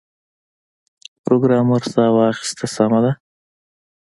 پروګرامر 1.23 1.81
ساه 1.93 2.11
واخیسته 2.17 2.65
سمه 2.75 2.99
ده 3.03 3.11